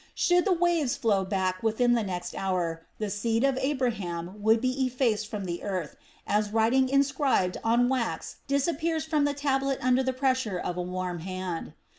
Should 0.15 0.45
the 0.45 0.51
waves 0.53 0.95
flow 0.97 1.23
back 1.23 1.61
within 1.61 1.93
the 1.93 2.01
next 2.01 2.33
hour, 2.33 2.81
the 2.97 3.11
seed 3.11 3.43
of 3.43 3.55
Abraham 3.61 4.41
would 4.41 4.59
be 4.59 4.87
effaced 4.87 5.27
from 5.29 5.45
the 5.45 5.61
earth, 5.61 5.95
as 6.25 6.49
writing 6.49 6.89
inscribed 6.89 7.57
on 7.63 7.87
wax 7.87 8.37
disappears 8.47 9.05
from 9.05 9.25
the 9.25 9.35
tablet 9.35 9.77
under 9.79 10.01
the 10.01 10.09
pressure 10.11 10.57
of 10.57 10.75
a 10.75 10.81
warm 10.81 11.19
hand. 11.19 11.73